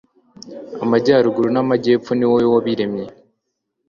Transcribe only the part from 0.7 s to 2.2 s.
amajyaruguru n'amajyepfo,